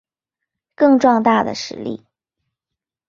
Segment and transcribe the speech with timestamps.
[0.73, 2.03] 更壮大的实力